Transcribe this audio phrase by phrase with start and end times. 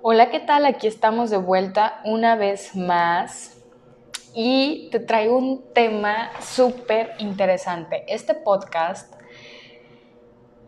[0.00, 0.64] Hola, ¿qué tal?
[0.64, 3.58] Aquí estamos de vuelta una vez más
[4.34, 8.04] y te traigo un tema súper interesante.
[8.06, 9.12] Este podcast,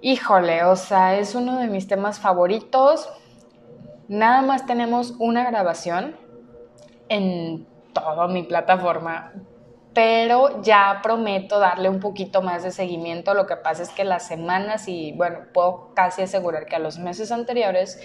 [0.03, 3.09] híjole, o sea, es uno de mis temas favoritos.
[4.09, 6.17] Nada más tenemos una grabación
[7.09, 9.33] en toda mi plataforma,
[9.95, 13.35] pero ya prometo darle un poquito más de seguimiento.
[13.35, 16.99] Lo que pasa es que las semanas y, bueno, puedo casi asegurar que a los
[16.99, 18.01] meses anteriores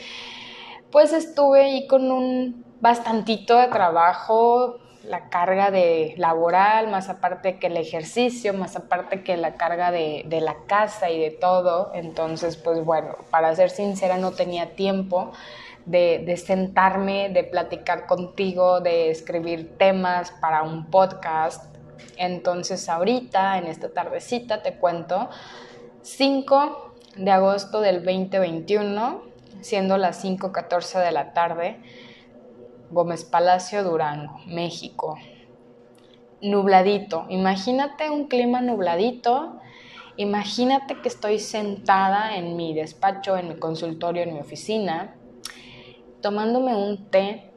[0.92, 7.68] pues estuve ahí con un bastantito de trabajo, la carga de laboral, más aparte que
[7.68, 11.92] el ejercicio, más aparte que la carga de, la casa y de todo.
[11.94, 15.34] Entonces, pues bueno, para ser sincera, no tenía tiempo
[15.86, 21.75] de, de, sentarme, de platicar contigo, de escribir temas para un podcast.
[22.18, 25.30] Entonces, ahorita, en esta tardecita, te cuento
[26.02, 31.80] 5 de agosto del 2021 siendo las 5.14 de la tarde,
[32.92, 35.18] Gómez Palacio, Durango, México.
[36.42, 39.60] Nubladito, imagínate un clima nubladito,
[40.18, 45.16] imagínate que estoy sentada en mi despacho, en mi consultorio, en mi oficina,
[46.22, 47.52] tomándome un té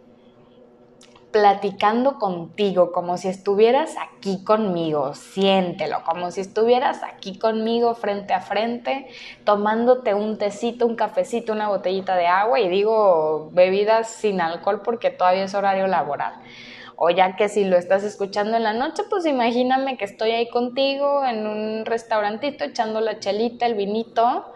[1.30, 8.40] platicando contigo, como si estuvieras aquí conmigo, siéntelo, como si estuvieras aquí conmigo frente a
[8.40, 9.08] frente,
[9.44, 15.10] tomándote un tecito, un cafecito, una botellita de agua y digo bebidas sin alcohol porque
[15.10, 16.34] todavía es horario laboral.
[16.96, 20.48] O ya que si lo estás escuchando en la noche, pues imagíname que estoy ahí
[20.48, 24.52] contigo en un restaurantito echando la chelita, el vinito,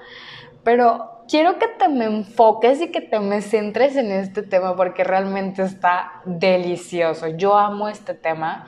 [0.64, 5.05] pero quiero que te me enfoques y que te me centres en este tema porque
[5.05, 7.29] realmente está delicioso.
[7.29, 8.67] Yo amo este tema.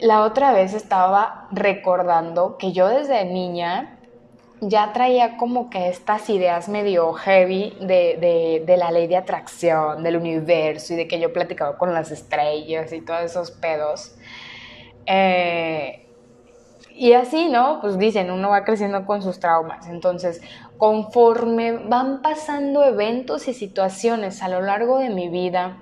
[0.00, 3.98] La otra vez estaba recordando que yo desde niña
[4.60, 10.16] ya traía como que estas ideas medio heavy de, de, la ley de atracción, del
[10.16, 14.14] universo y de que yo platicaba con las estrellas y todos esos pedos.
[15.06, 16.01] Eh,
[16.94, 17.80] y así, ¿no?
[17.80, 19.88] Pues dicen, uno va creciendo con sus traumas.
[19.88, 20.40] Entonces,
[20.78, 25.78] conforme van pasando eventos y situaciones a lo largo de mi vida,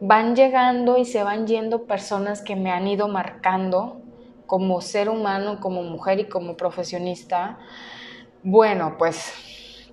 [0.00, 4.00] van llegando y se van yendo personas que me han ido marcando
[4.46, 7.58] como ser humano, como mujer y como profesionista.
[8.42, 9.92] Bueno, pues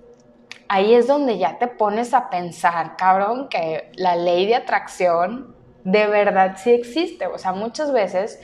[0.68, 6.06] ahí es donde ya te pones a pensar, cabrón, que la ley de atracción de
[6.06, 7.26] verdad sí existe.
[7.26, 8.40] O sea, muchas veces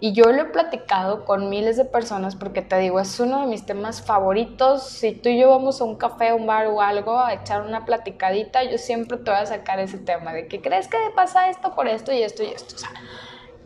[0.00, 3.46] y yo lo he platicado con miles de personas porque te digo, es uno de
[3.46, 4.84] mis temas favoritos.
[4.84, 7.84] Si tú y yo vamos a un café, un bar o algo a echar una
[7.84, 11.74] platicadita, yo siempre te voy a sacar ese tema de que crees que pasa esto
[11.74, 12.76] por esto y esto y esto.
[12.76, 12.90] O sea,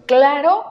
[0.07, 0.65] claro,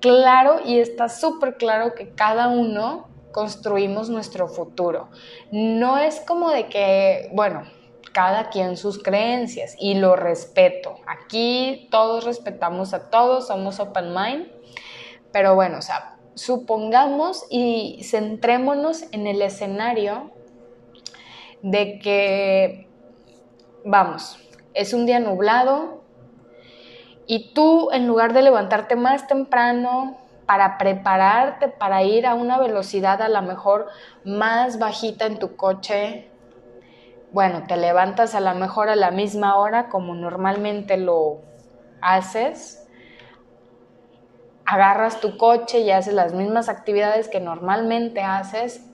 [0.00, 5.08] claro y está súper claro que cada uno construimos nuestro futuro.
[5.50, 7.64] No es como de que, bueno,
[8.12, 10.94] cada quien sus creencias y lo respeto.
[11.06, 14.58] Aquí todos respetamos a todos, somos open mind
[15.32, 20.30] pero bueno, o sea, supongamos y centrémonos en el escenario
[21.62, 22.88] de que,
[23.84, 24.38] vamos,
[24.74, 26.02] es un día nublado
[27.26, 33.20] y tú en lugar de levantarte más temprano para prepararte para ir a una velocidad
[33.20, 33.88] a lo mejor
[34.24, 36.30] más bajita en tu coche,
[37.32, 41.42] bueno, te levantas a lo mejor a la misma hora como normalmente lo
[42.00, 42.87] haces
[44.68, 48.84] agarras tu coche y haces las mismas actividades que normalmente haces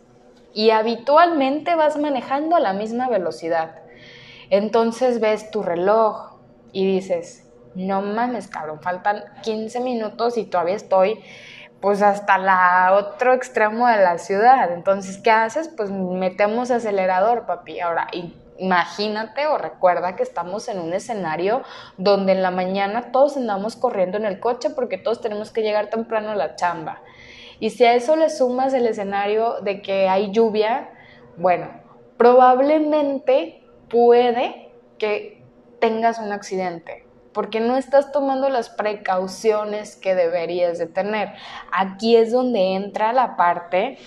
[0.52, 3.82] y habitualmente vas manejando a la misma velocidad.
[4.50, 6.38] Entonces ves tu reloj
[6.70, 11.18] y dices, no mames, cabrón, faltan 15 minutos y todavía estoy
[11.80, 14.72] pues hasta la otro extremo de la ciudad.
[14.72, 15.68] Entonces, ¿qué haces?
[15.76, 17.80] Pues metemos acelerador, papi.
[17.80, 18.06] Ahora,
[18.58, 21.62] imagínate o recuerda que estamos en un escenario
[21.96, 25.90] donde en la mañana todos andamos corriendo en el coche porque todos tenemos que llegar
[25.90, 27.02] temprano a la chamba.
[27.60, 30.90] Y si a eso le sumas el escenario de que hay lluvia,
[31.36, 31.68] bueno,
[32.16, 35.42] probablemente puede que
[35.80, 41.32] tengas un accidente porque no estás tomando las precauciones que deberías de tener.
[41.72, 43.98] Aquí es donde entra la parte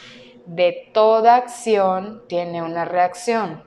[0.46, 3.67] de toda acción tiene una reacción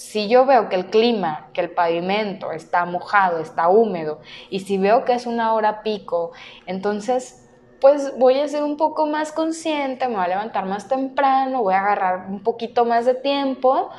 [0.00, 4.78] si yo veo que el clima, que el pavimento está mojado, está húmedo, y si
[4.78, 6.32] veo que es una hora pico,
[6.64, 7.46] entonces
[7.82, 11.74] pues voy a ser un poco más consciente, me voy a levantar más temprano, voy
[11.74, 13.90] a agarrar un poquito más de tiempo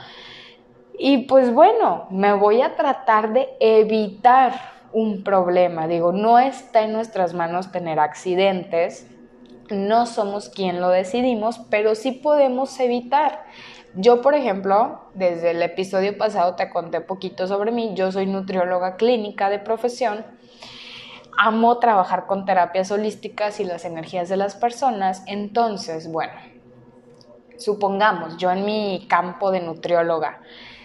[0.97, 4.53] y pues bueno, me voy a tratar de evitar
[4.93, 5.87] un problema.
[5.87, 9.07] Digo, no está en nuestras manos tener accidentes,
[9.69, 13.45] no somos quien lo decidimos, pero sí podemos evitar.
[13.95, 17.91] Yo, por ejemplo, desde el episodio pasado te conté poquito sobre mí.
[17.93, 20.25] Yo soy nutrióloga clínica de profesión.
[21.37, 25.23] Amo trabajar con terapias holísticas y las energías de las personas.
[25.27, 26.33] Entonces, bueno,
[27.57, 30.39] supongamos, yo en mi campo de nutrióloga,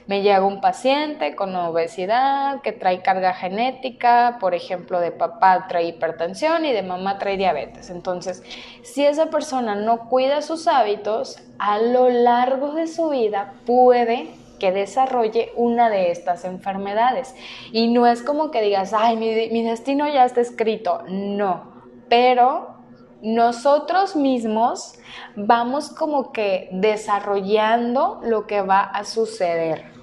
[0.07, 5.89] me llega un paciente con obesidad que trae carga genética, por ejemplo, de papá trae
[5.89, 7.91] hipertensión y de mamá trae diabetes.
[7.91, 8.43] Entonces,
[8.83, 14.31] si esa persona no cuida sus hábitos, a lo largo de su vida puede
[14.61, 17.35] que desarrolle una de estas enfermedades.
[17.73, 21.03] Y no es como que digas, ay, mi, mi destino ya está escrito.
[21.09, 21.73] No,
[22.09, 22.77] pero
[23.23, 24.95] nosotros mismos
[25.35, 29.96] vamos como que desarrollando lo que va a suceder.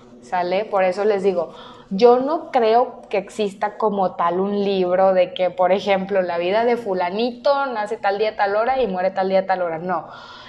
[0.69, 1.53] Por eso les digo,
[1.89, 6.65] yo no creo que exista como tal un libro de que, por ejemplo, la vida
[6.65, 10.07] de fulanito nace tal día, tal hora y muere tal día, tal hora, no.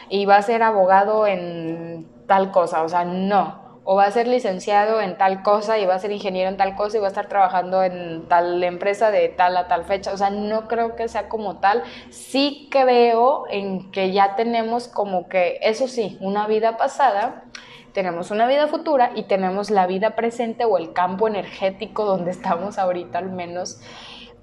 [0.08, 3.62] Y va a ser abogado en tal cosa, o sea, no.
[3.86, 6.74] O va a ser licenciado en tal cosa y va a ser ingeniero en tal
[6.74, 10.14] cosa y va a estar trabajando en tal empresa de tal a tal fecha.
[10.14, 11.82] O sea, no creo que sea como tal.
[12.08, 17.43] Sí creo en que ya tenemos como que, eso sí, una vida pasada
[17.94, 22.76] tenemos una vida futura y tenemos la vida presente o el campo energético donde estamos
[22.76, 23.80] ahorita al menos.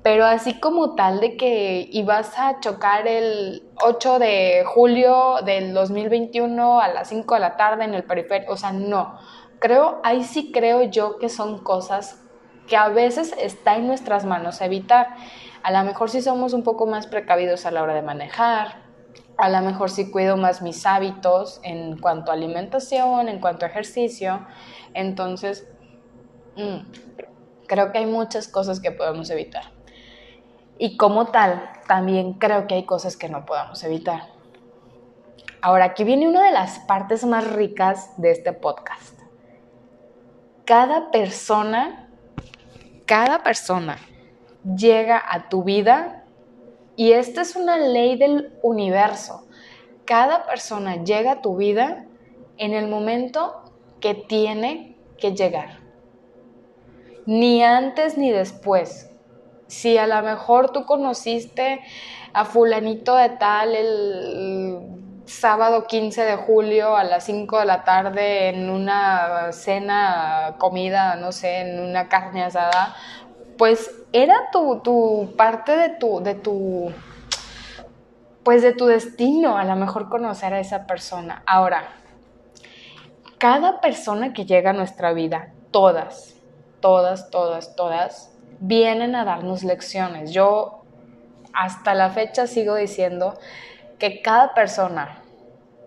[0.01, 6.81] Pero así como tal de que ibas a chocar el 8 de julio del 2021
[6.81, 9.19] a las 5 de la tarde en el periferio, o sea, no.
[9.59, 12.23] Creo, ahí sí creo yo que son cosas
[12.67, 15.09] que a veces está en nuestras manos evitar.
[15.61, 18.90] A lo mejor si somos un poco más precavidos a la hora de manejar,
[19.37, 23.69] a lo mejor sí cuido más mis hábitos en cuanto a alimentación, en cuanto a
[23.69, 24.45] ejercicio.
[24.93, 25.67] Entonces,
[26.55, 29.63] mm, creo que hay muchas cosas que podemos evitar.
[30.77, 34.23] Y como tal, también creo que hay cosas que no podamos evitar.
[35.61, 39.19] Ahora, aquí viene una de las partes más ricas de este podcast.
[40.65, 42.09] Cada persona,
[43.05, 43.97] cada persona
[44.75, 46.20] llega a tu vida
[47.01, 49.47] y esta es una ley del universo.
[50.05, 52.05] Cada persona llega a tu vida
[52.59, 53.63] en el momento
[53.99, 55.79] que tiene que llegar.
[57.25, 59.09] Ni antes ni después.
[59.65, 61.81] Si a lo mejor tú conociste
[62.33, 68.49] a fulanito de tal el sábado 15 de julio a las 5 de la tarde
[68.49, 72.95] en una cena, comida, no sé, en una carne asada,
[73.61, 76.91] pues era tu, parte de tu, de tu,
[78.41, 81.43] pues de tu destino, a lo mejor conocer a esa persona.
[81.45, 81.83] Ahora,
[83.37, 86.37] cada persona que llega a nuestra vida, todas,
[86.79, 90.31] todas, todas, todas, vienen a darnos lecciones.
[90.31, 90.81] Yo
[91.53, 93.37] hasta la fecha sigo diciendo
[93.99, 95.21] que cada persona,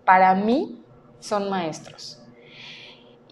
[0.05, 0.81] para mí,
[1.19, 2.24] son maestros.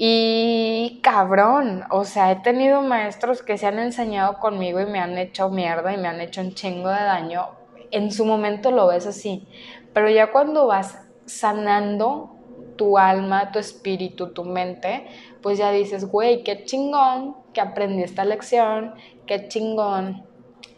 [0.06, 5.18] Y cabrón, o sea, he tenido maestros que se han enseñado conmigo y me han
[5.18, 7.52] hecho mierda y me han hecho un chingo de daño.
[7.90, 9.48] En su momento lo ves así,
[9.94, 12.36] pero ya cuando vas sanando
[12.76, 15.08] tu alma, tu espíritu, tu mente,
[15.42, 18.96] pues ya dices, güey, qué chingón que aprendí esta lección,
[19.26, 20.26] qué chingón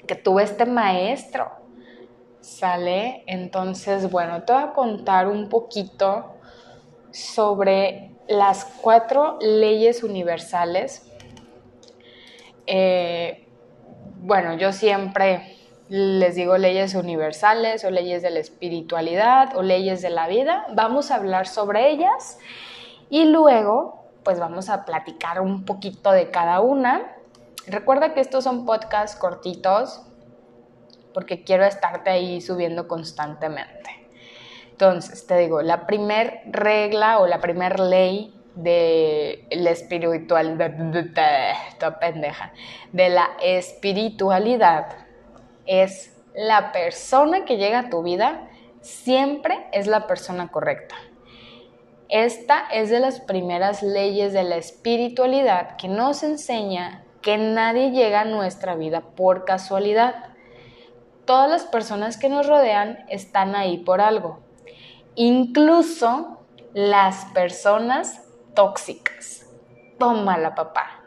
[0.07, 1.49] que tuve este maestro.
[2.41, 3.23] ¿Sale?
[3.25, 6.35] Entonces, bueno, te voy a contar un poquito
[7.09, 11.11] sobre las cuatro leyes universales,
[12.67, 13.47] eh,
[14.17, 15.55] bueno, yo siempre
[15.87, 21.11] les digo leyes universales o leyes de la espiritualidad o leyes de la vida, vamos
[21.11, 22.39] a hablar sobre ellas
[23.09, 27.15] y luego pues vamos a platicar un poquito de cada una.
[27.67, 30.01] Recuerda que estos son podcasts cortitos
[31.13, 33.94] porque quiero estarte ahí subiendo constantemente.
[34.75, 40.75] Entonces, te digo, la primer regla o la primer ley de la espiritualidad,
[42.01, 42.51] pendeja,
[42.91, 44.87] de la espiritualidad
[45.65, 48.49] es la persona que llega a tu vida
[48.81, 50.95] siempre es la persona correcta.
[52.09, 58.21] Esta es de las primeras leyes de la espiritualidad que nos enseña que nadie llega
[58.21, 60.15] a nuestra vida por casualidad.
[61.23, 64.43] Todas las personas que nos rodean están ahí por algo
[65.15, 68.21] incluso las personas
[68.53, 69.49] tóxicas.
[69.97, 71.03] Tómala, papá.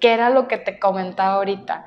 [0.00, 1.84] ¿Qué era lo que te comentaba ahorita?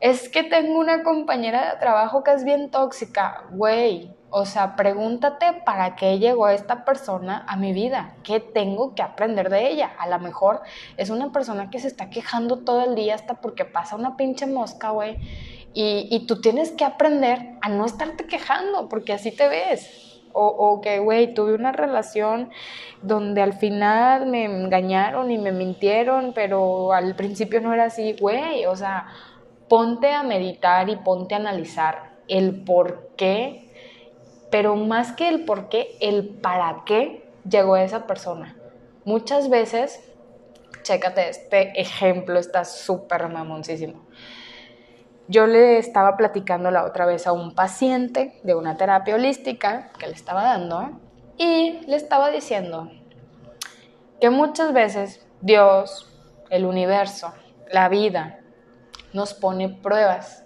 [0.00, 3.44] Es que tengo una compañera de trabajo que es bien tóxica.
[3.50, 8.16] Güey, o sea, pregúntate para qué llegó esta persona a mi vida.
[8.22, 9.92] ¿Qué tengo que aprender de ella?
[9.98, 10.62] A lo mejor
[10.96, 14.46] es una persona que se está quejando todo el día hasta porque pasa una pinche
[14.46, 15.16] mosca, güey.
[15.72, 20.13] Y, y tú tienes que aprender a no estarte quejando porque así te ves.
[20.34, 22.50] O, o que, güey, tuve una relación
[23.00, 28.66] donde al final me engañaron y me mintieron, pero al principio no era así, güey.
[28.66, 29.06] O sea,
[29.68, 33.72] ponte a meditar y ponte a analizar el por qué,
[34.50, 38.56] pero más que el por qué, el para qué llegó esa persona.
[39.04, 40.12] Muchas veces,
[40.82, 44.06] chécate, este ejemplo está súper mamoncísimo.
[45.26, 50.06] Yo le estaba platicando la otra vez a un paciente de una terapia holística que
[50.06, 51.00] le estaba dando
[51.38, 52.90] y le estaba diciendo
[54.20, 56.14] que muchas veces Dios,
[56.50, 57.32] el universo,
[57.72, 58.40] la vida,
[59.14, 60.44] nos pone pruebas.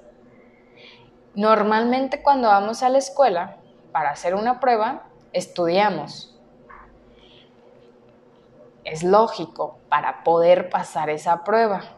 [1.34, 3.56] Normalmente cuando vamos a la escuela
[3.90, 6.38] para hacer una prueba, estudiamos.
[8.84, 11.97] Es lógico para poder pasar esa prueba.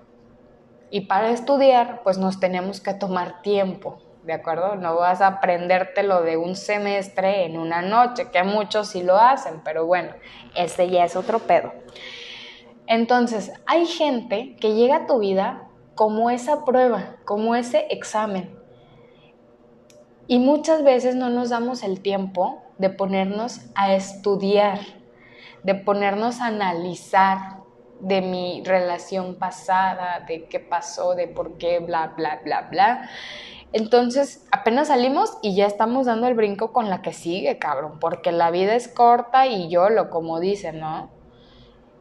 [0.91, 4.75] Y para estudiar, pues nos tenemos que tomar tiempo, ¿de acuerdo?
[4.75, 9.61] No vas a aprendértelo de un semestre en una noche, que muchos sí lo hacen,
[9.65, 10.11] pero bueno,
[10.57, 11.73] ese ya es otro pedo.
[12.89, 18.59] Entonces, hay gente que llega a tu vida como esa prueba, como ese examen.
[20.27, 24.81] Y muchas veces no nos damos el tiempo de ponernos a estudiar,
[25.63, 27.60] de ponernos a analizar
[28.01, 33.11] de mi relación pasada, de qué pasó, de por qué, bla, bla, bla, bla.
[33.73, 38.33] Entonces, apenas salimos y ya estamos dando el brinco con la que sigue, cabrón, porque
[38.33, 41.11] la vida es corta y yo lo como dicen, ¿no?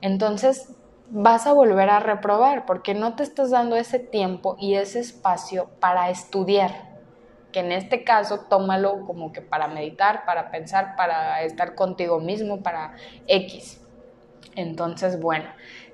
[0.01, 0.74] Entonces,
[1.12, 5.70] vas a volver a reprobar porque no te estás dando ese tiempo y ese espacio
[5.79, 6.89] para estudiar,
[7.51, 12.62] que en este caso tómalo como que para meditar, para pensar, para estar contigo mismo,
[12.62, 12.96] para
[13.27, 13.82] X.
[14.56, 15.46] Entonces, bueno,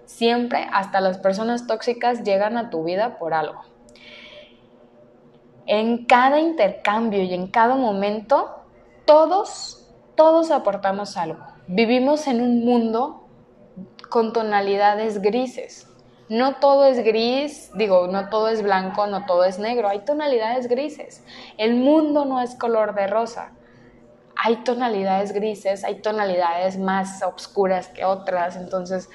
[0.06, 3.62] Siempre, hasta las personas tóxicas llegan a tu vida por algo.
[5.66, 8.64] En cada intercambio y en cada momento,
[9.06, 11.40] todos, todos aportamos algo.
[11.68, 13.28] Vivimos en un mundo
[14.10, 15.88] con tonalidades grises.
[16.30, 20.68] No todo es gris, digo, no todo es blanco, no todo es negro, hay tonalidades
[20.68, 21.24] grises.
[21.58, 23.52] El mundo no es color de rosa.
[24.36, 29.10] Hay tonalidades grises, hay tonalidades más oscuras que otras, entonces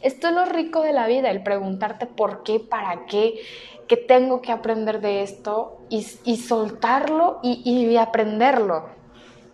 [0.00, 3.40] esto es lo rico de la vida, el preguntarte por qué, para qué,
[3.88, 6.02] qué tengo que aprender de esto y,
[6.36, 8.90] soltarlo y, y aprenderlo.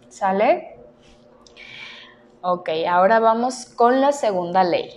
[0.09, 0.77] ¿Sale?
[2.43, 4.91] Ok, ahora vamos con la segunda ley.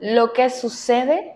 [0.00, 1.34] Lo que sucede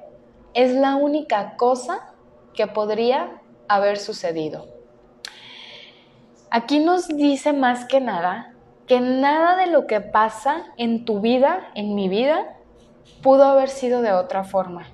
[0.54, 2.14] es la única cosa
[2.54, 4.66] que podría haber sucedido.
[6.50, 11.70] Aquí nos dice más que nada que nada de lo que pasa en tu vida,
[11.74, 12.55] en mi vida,
[13.22, 14.88] pudo haber sido de otra forma.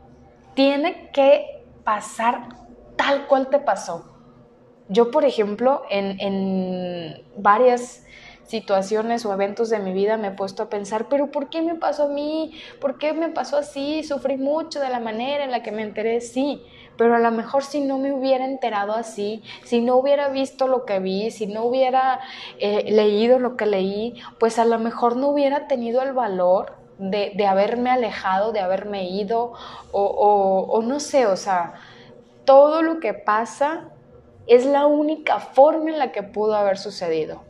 [0.54, 2.49] Tiene que pasar
[2.97, 4.04] tal cual te pasó.
[4.88, 8.04] Yo, por ejemplo, en, varias
[8.45, 11.76] situaciones o eventos de mi vida me he puesto a pensar, pero ¿por qué me
[11.76, 12.52] pasó a mí?
[12.81, 14.02] ¿Por qué me pasó así?
[14.02, 16.62] Sufrí mucho de la manera en la que me enteré, sí,
[16.99, 20.85] pero a lo mejor si no me hubiera enterado así, si no hubiera visto lo
[20.85, 22.21] que vi, si no hubiera
[22.59, 27.47] eh, leído lo que leí, pues a lo mejor no hubiera tenido el valor de,
[27.47, 29.53] haberme alejado, de haberme ido,
[29.93, 31.75] o, o no sé, o sea,
[32.45, 33.91] todo lo que pasa
[34.47, 37.43] es la única forma en la que pudo haber sucedido.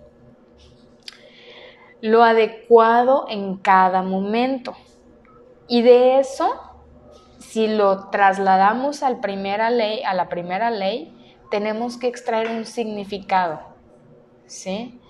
[2.01, 4.75] Lo adecuado en cada momento.
[5.69, 6.61] Y de eso,
[7.39, 11.17] si lo trasladamos al primera ley, a la primera ley,
[11.51, 13.61] tenemos que extraer un significado.
[14.47, 15.01] ¿Sí?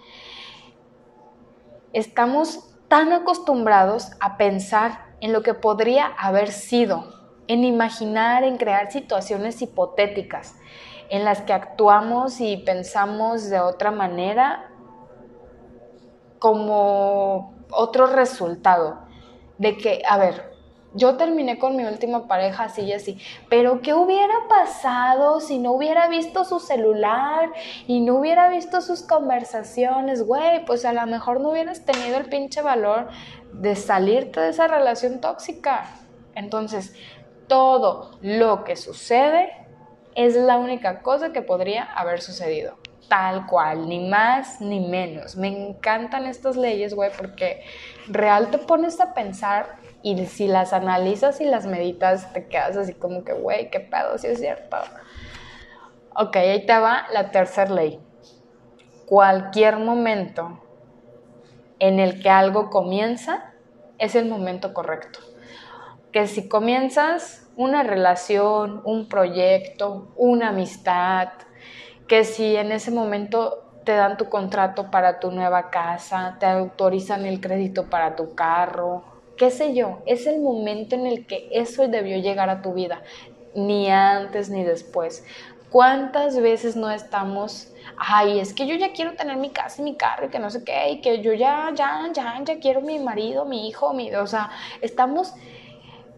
[1.92, 7.06] Estamos tan acostumbrados a pensar en lo que podría haber sido,
[7.48, 10.56] en imaginar, en crear situaciones hipotéticas
[11.08, 14.68] en las que actuamos y pensamos de otra manera
[16.38, 18.98] como otro resultado
[19.56, 20.51] de que, a ver,
[20.94, 23.18] yo terminé con mi última pareja así y así,
[23.48, 27.50] pero ¿qué hubiera pasado si no hubiera visto su celular
[27.86, 30.26] y no hubiera visto sus conversaciones?
[30.26, 33.08] Güey, pues a lo mejor no hubieras tenido el pinche valor
[33.52, 35.86] de salirte de esa relación tóxica.
[36.34, 36.94] Entonces,
[37.46, 39.50] todo lo que sucede
[40.14, 42.76] es la única cosa que podría haber sucedido.
[43.08, 45.36] Tal cual, ni más ni menos.
[45.36, 47.62] Me encantan estas leyes, güey, porque
[48.08, 52.94] real te pones a pensar y si las analizas y las meditas, te quedas así
[52.94, 54.76] como que, güey, qué pedo, si es cierto.
[56.14, 58.00] Ok, ahí te va la tercera ley.
[59.06, 60.60] Cualquier momento
[61.78, 63.52] en el que algo comienza
[63.98, 65.20] es el momento correcto.
[66.12, 71.28] Que si comienzas una relación, un proyecto, una amistad,
[72.08, 77.24] que si en ese momento te dan tu contrato para tu nueva casa, te autorizan
[77.24, 81.86] el crédito para tu carro, qué sé yo, es el momento en el que eso
[81.88, 83.02] debió llegar a tu vida,
[83.54, 85.24] ni antes ni después.
[85.70, 89.96] ¿Cuántas veces no estamos, ay, es que yo ya quiero tener mi casa y mi
[89.96, 92.98] carro y que no sé qué, y que yo ya, ya, ya, ya quiero mi
[92.98, 94.50] marido, mi hijo, mi, o sea,
[94.82, 95.32] estamos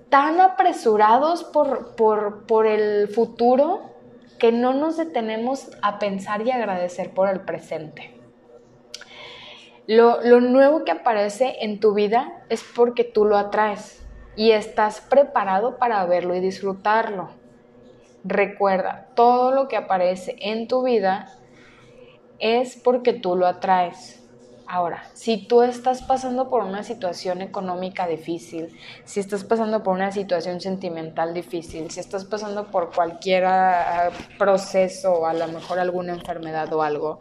[0.08, 3.94] tan apresurados por, por, por el futuro
[4.38, 8.13] que no nos detenemos a pensar y agradecer por el presente.
[9.86, 14.02] Lo, lo, nuevo que aparece en tu vida es porque tú lo atraes
[14.34, 17.28] y estás preparado para verlo y disfrutarlo.
[18.24, 21.28] Recuerda, todo lo que aparece en tu vida
[22.38, 24.24] es porque tú lo atraes.
[24.66, 28.74] Ahora, si tú estás pasando por una situación económica difícil,
[29.04, 35.26] si estás pasando por una situación sentimental difícil, si estás pasando por cualquier ah, proceso
[35.26, 37.20] a lo mejor alguna enfermedad o algo,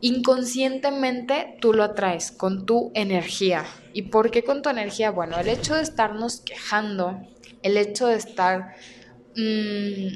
[0.00, 3.64] inconscientemente tú lo atraes con tu energía.
[3.92, 5.10] ¿Y por qué con tu energía?
[5.10, 7.18] Bueno, el hecho de estarnos quejando,
[7.62, 8.74] el hecho de estar,
[9.36, 10.08] mm,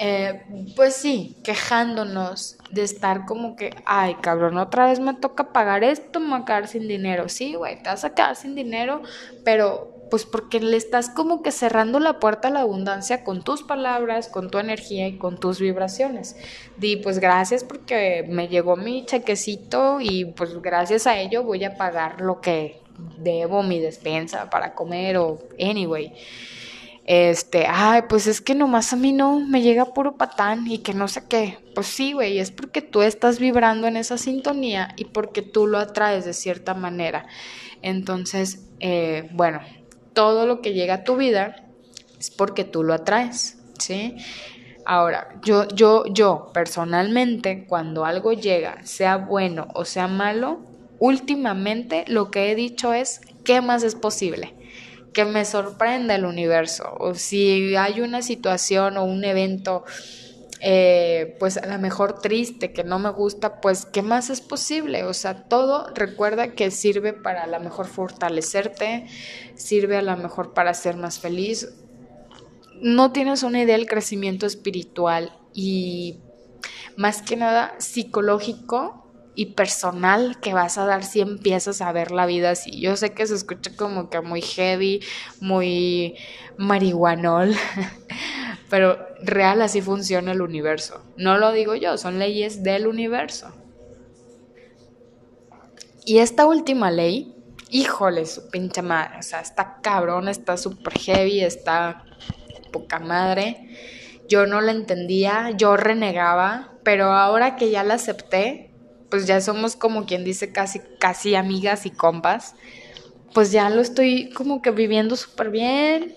[0.00, 0.42] eh,
[0.76, 6.20] pues sí, quejándonos, de estar como que, ay, cabrón, otra vez me toca pagar esto,
[6.20, 7.28] me voy a quedar sin dinero.
[7.28, 9.02] Sí, güey, te vas a quedar sin dinero,
[9.44, 13.62] pero pues porque le estás como que cerrando la puerta a la abundancia con tus
[13.62, 16.36] palabras, con tu energía y con tus vibraciones.
[16.76, 21.76] Di, pues gracias porque me llegó mi chequecito y pues gracias a ello voy a
[21.76, 22.80] pagar lo que
[23.18, 26.12] debo, mi despensa para comer o anyway
[27.12, 30.94] este, ay, pues es que nomás a mí no me llega puro patán y que
[30.94, 31.58] no sé qué.
[31.74, 35.78] Pues sí, güey, es porque tú estás vibrando en esa sintonía y porque tú lo
[35.78, 37.26] atraes de cierta manera.
[37.82, 39.60] Entonces, eh, bueno,
[40.12, 41.64] todo lo que llega a tu vida
[42.18, 44.16] es porque tú lo atraes, ¿sí?
[44.84, 50.60] Ahora, yo, yo, yo personalmente, cuando algo llega, sea bueno o sea malo,
[50.98, 54.54] últimamente lo que he dicho es, ¿qué más es posible?
[55.12, 56.94] que me sorprenda el universo.
[56.98, 59.84] O si hay una situación o un evento,
[60.60, 65.04] eh, pues a lo mejor triste, que no me gusta, pues ¿qué más es posible?
[65.04, 69.06] O sea, todo recuerda que sirve para a lo mejor fortalecerte,
[69.54, 71.68] sirve a lo mejor para ser más feliz.
[72.82, 76.20] No tienes una idea del crecimiento espiritual y
[76.96, 79.00] más que nada psicológico
[79.34, 82.78] y personal que vas a dar si empiezas a ver la vida así.
[82.80, 85.00] Yo sé que se escucha como que muy heavy,
[85.40, 86.16] muy
[86.58, 87.54] marihuanol,
[88.70, 91.02] pero real así funciona el universo.
[91.16, 93.52] No lo digo yo, son leyes del universo.
[96.06, 97.34] Y esta última ley,
[97.68, 102.04] híjole, su pinche madre, o sea, está cabrón, está súper heavy, está
[102.72, 103.68] poca madre.
[104.28, 108.72] Yo no la entendía, yo renegaba, pero ahora que ya la acepté,
[109.10, 112.54] pues ya somos como quien dice casi, casi amigas y compas,
[113.34, 116.14] pues ya lo estoy como que viviendo súper bien,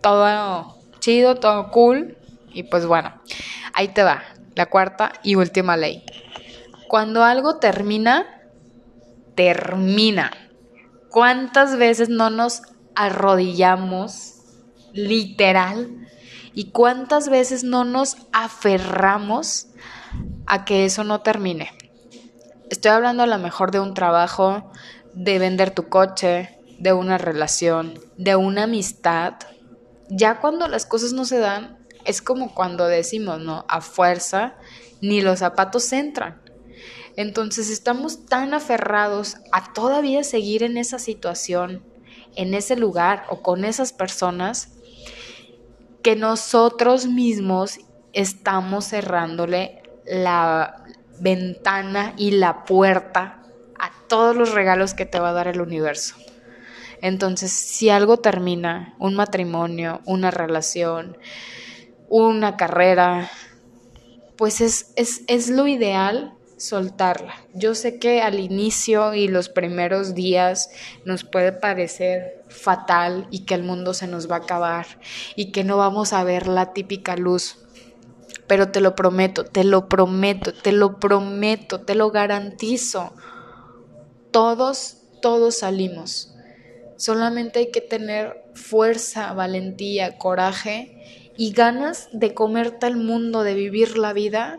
[0.00, 0.75] todo
[1.06, 2.18] chido, todo cool.
[2.52, 3.14] Y pues bueno,
[3.74, 4.24] ahí te va,
[4.56, 6.02] la cuarta y última ley.
[6.88, 8.26] Cuando algo termina,
[9.36, 10.32] termina.
[11.08, 12.62] ¿Cuántas veces no nos
[12.96, 14.34] arrodillamos
[14.92, 16.08] literal?
[16.54, 19.68] ¿Y cuántas veces no nos aferramos
[20.46, 21.70] a que eso no termine?
[22.68, 24.72] Estoy hablando a lo mejor de un trabajo,
[25.14, 29.34] de vender tu coche, de una relación, de una amistad.
[30.08, 33.64] Ya cuando las cosas no se dan, es como cuando decimos, ¿no?
[33.68, 34.54] A fuerza,
[35.00, 36.40] ni los zapatos entran.
[37.16, 41.82] Entonces estamos tan aferrados a todavía seguir en esa situación,
[42.36, 44.72] en ese lugar o con esas personas,
[46.02, 47.78] que nosotros mismos
[48.12, 50.84] estamos cerrándole la,
[51.20, 53.42] ventana y la puerta
[53.78, 56.16] a todos los regalos que te va a dar el universo.
[57.02, 61.18] Entonces, si algo termina, un matrimonio, una relación,
[62.08, 63.30] una carrera,
[64.36, 67.34] pues es, es, es lo ideal soltarla.
[67.52, 70.70] Yo sé que al inicio y los primeros días
[71.04, 74.86] nos puede parecer fatal y que el mundo se nos va a acabar
[75.34, 77.58] y que no vamos a ver la típica luz
[78.46, 83.12] pero te lo prometo, te lo prometo, te lo prometo, te lo garantizo.
[84.30, 86.35] Todos, todos salimos.
[86.96, 93.98] Solamente hay que tener fuerza, valentía, coraje y ganas de comerte el mundo, de vivir
[93.98, 94.58] la vida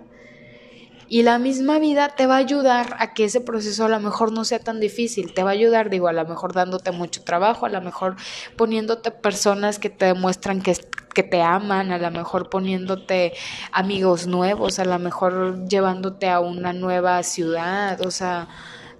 [1.10, 4.34] Y la misma vida te va a ayudar a que ese proceso a lo mejor
[4.34, 5.34] no sea tan difícil.
[5.34, 8.17] Te va a ayudar, digo, a lo mejor dándote mucho trabajo, a lo mejor
[8.58, 10.76] poniéndote personas que te demuestran que,
[11.13, 13.34] que te aman, a lo mejor poniéndote
[13.71, 18.02] amigos nuevos, a lo mejor llevándote a una nueva ciudad.
[18.02, 18.50] O sea,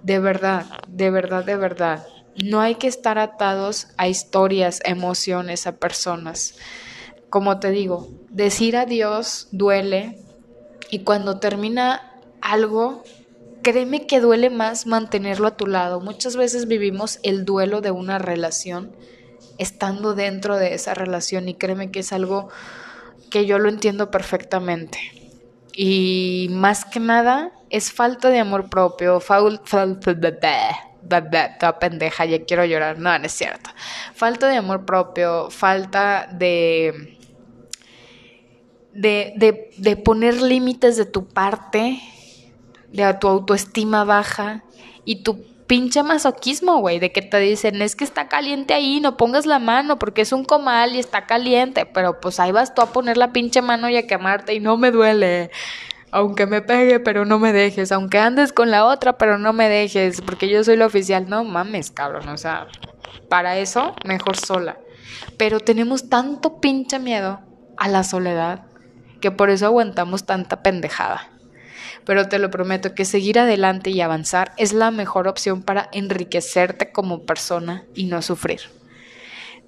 [0.02, 2.06] de verdad, de verdad, de verdad.
[2.44, 6.54] No hay que estar atados a historias, emociones, a personas.
[7.30, 10.18] Como te digo, decir adiós duele
[10.90, 13.02] y cuando termina algo,
[13.62, 16.00] créeme que duele más mantenerlo a tu lado.
[16.00, 18.94] Muchas veces vivimos el duelo de una relación
[19.58, 22.48] estando dentro de esa relación y créeme que es algo
[23.30, 24.98] que yo lo entiendo perfectamente.
[25.74, 29.86] Y más que nada es falta de amor propio, falta
[31.08, 32.98] toda pendeja, ya quiero llorar.
[32.98, 33.70] No, no es cierto.
[34.14, 37.14] Falta de amor propio, falta de.
[38.92, 42.00] De, de, poner límites de tu parte,
[42.88, 44.64] de tu autoestima baja
[45.04, 49.16] y tu pinche masoquismo, güey, de que te dicen, es que está caliente ahí, no
[49.16, 52.82] pongas la mano porque es un comal y está caliente, pero pues ahí vas tú
[52.82, 55.50] a poner la pinche mano y a quemarte y no me duele
[56.10, 59.68] aunque me pegue, pero no me dejes, aunque andes con la otra, pero no me
[59.68, 61.28] dejes, porque yo soy la oficial.
[61.28, 62.66] No mames, cabrón, o sea,
[63.28, 64.78] para eso, mejor sola.
[65.36, 67.40] Pero tenemos tanto pinche miedo
[67.76, 68.66] a la soledad
[69.20, 71.30] que por eso aguantamos tanta pendejada.
[72.04, 76.90] Pero te lo prometo que seguir adelante y avanzar es la mejor opción para enriquecerte
[76.90, 78.60] como persona y no sufrir.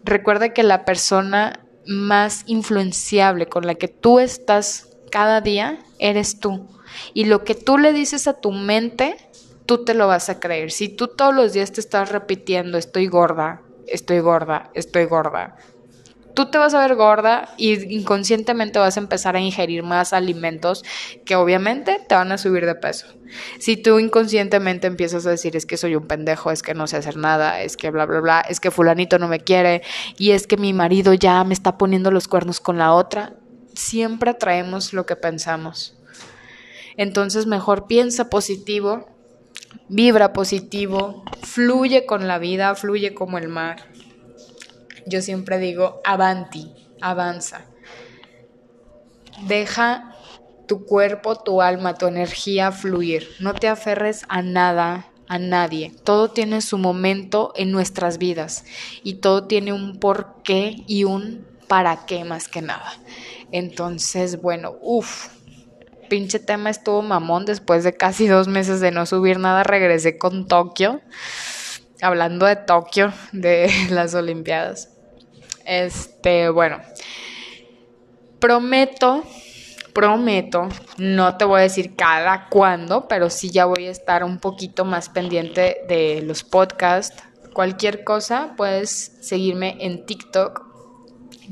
[0.02, 6.68] Recuerda que la persona más influenciable con la que tú estás cada día eres tú.
[7.14, 9.16] Y lo que tú le dices a tu mente,
[9.66, 10.70] tú te lo vas a creer.
[10.70, 15.56] Si tú todos los días te estás repitiendo, estoy gorda, estoy gorda, estoy gorda,
[16.34, 20.84] tú te vas a ver gorda y inconscientemente vas a empezar a ingerir más alimentos
[21.24, 23.06] que obviamente te van a subir de peso.
[23.58, 26.96] Si tú inconscientemente empiezas a decir es que soy un pendejo, es que no sé
[26.96, 29.82] hacer nada, es que bla, bla, bla, es que fulanito no me quiere
[30.18, 33.34] y es que mi marido ya me está poniendo los cuernos con la otra,
[33.80, 35.94] siempre atraemos lo que pensamos.
[36.96, 39.08] Entonces mejor piensa positivo,
[39.88, 43.86] vibra positivo, fluye con la vida, fluye como el mar.
[45.06, 47.62] Yo siempre digo, avanti, avanza.
[49.46, 50.14] Deja
[50.68, 53.28] tu cuerpo, tu alma, tu energía fluir.
[53.40, 55.92] No te aferres a nada, a nadie.
[56.04, 58.64] Todo tiene su momento en nuestras vidas
[59.02, 62.92] y todo tiene un porqué y un para qué más que nada.
[63.52, 65.28] Entonces, bueno, uff,
[66.08, 67.46] pinche tema estuvo mamón.
[67.46, 71.00] Después de casi dos meses de no subir nada, regresé con Tokio.
[72.02, 74.90] Hablando de Tokio, de las Olimpiadas.
[75.64, 76.80] Este, bueno,
[78.40, 79.22] prometo,
[79.92, 84.38] prometo, no te voy a decir cada cuándo, pero sí ya voy a estar un
[84.38, 87.22] poquito más pendiente de los podcasts.
[87.52, 90.62] Cualquier cosa, puedes seguirme en TikTok,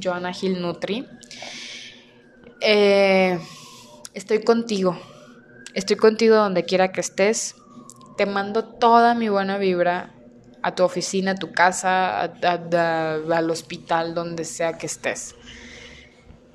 [0.03, 1.07] Joana Gil Nutri.
[2.61, 3.39] Eh,
[4.15, 4.99] estoy contigo.
[5.75, 7.55] Estoy contigo donde quiera que estés.
[8.17, 10.13] Te mando toda mi buena vibra
[10.63, 15.37] a tu oficina, a tu casa, al hospital, donde sea que estés.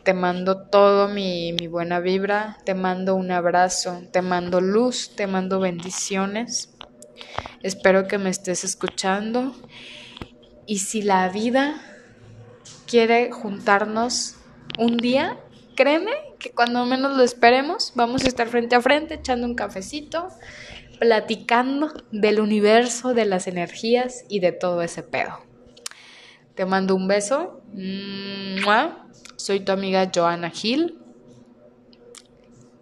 [0.03, 5.27] Te mando todo mi, mi buena vibra, te mando un abrazo, te mando luz, te
[5.27, 6.73] mando bendiciones.
[7.61, 9.55] Espero que me estés escuchando.
[10.65, 11.81] Y si la vida
[12.87, 14.35] quiere juntarnos
[14.77, 15.37] un día,
[15.75, 20.27] créeme que cuando menos lo esperemos, vamos a estar frente a frente echando un cafecito,
[20.99, 25.39] platicando del universo, de las energías y de todo ese pedo.
[26.55, 27.61] Te mando un beso.
[29.35, 30.99] Soy tu amiga Joana Gil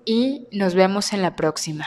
[0.05, 1.85] y nos vemos en la próxima.